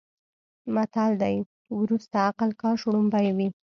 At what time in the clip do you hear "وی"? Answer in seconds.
3.37-3.47